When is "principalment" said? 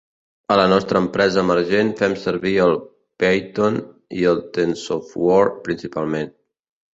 5.69-6.35